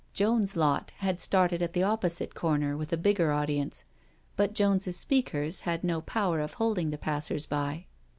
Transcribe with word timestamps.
"Jones's 0.13 0.55
lot" 0.57 0.93
had 1.05 1.21
started 1.21 1.61
at 1.61 1.73
the 1.73 1.83
opposite 1.83 2.33
corner 2.33 2.75
with 2.75 2.91
a 2.91 2.97
bigger 2.97 3.31
audience, 3.31 3.83
but 4.35 4.55
Jones's 4.55 4.97
speakers 4.97 5.59
had 5.61 5.83
no 5.83 6.01
power 6.01 6.39
of 6.39 6.55
holding 6.55 6.89
the 6.89 6.97
passers 6.97 7.45
by. 7.45 7.85